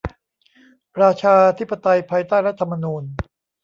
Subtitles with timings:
[1.01, 3.03] ราชาธิปไตยภายใต้รัฐธรรมนูญ